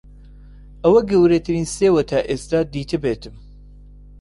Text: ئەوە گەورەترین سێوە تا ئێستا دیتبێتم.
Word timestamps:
ئەوە 0.83 1.01
گەورەترین 1.09 1.65
سێوە 1.75 2.01
تا 2.09 2.19
ئێستا 2.29 2.59
دیتبێتم. 2.73 3.35